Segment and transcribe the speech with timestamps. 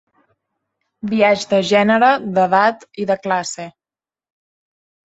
[1.11, 3.69] Biaix de gènere, d’edat i de classe.